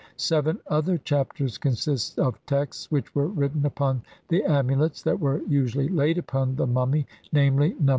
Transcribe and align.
Seven 0.17 0.57
other 0.65 0.97
Chapters 0.97 1.59
consist 1.59 2.17
of 2.17 2.43
texts 2.47 2.89
which 2.89 3.13
were 3.13 3.27
written 3.27 3.67
upon 3.67 4.01
the 4.29 4.43
amulets 4.43 5.03
that 5.03 5.19
were 5.19 5.43
usually 5.47 5.89
laid 5.89 6.17
upon 6.17 6.55
the 6.55 6.65
mummy, 6.65 7.05
namely 7.31 7.75
Nos. 7.79 7.89